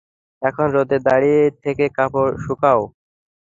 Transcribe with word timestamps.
এখন 0.41 0.67
রোদে 0.75 0.97
দাঁড়িয়ে 1.07 1.43
থেকে 1.63 1.85
কাপড় 1.97 2.31
শুকাও। 2.43 2.81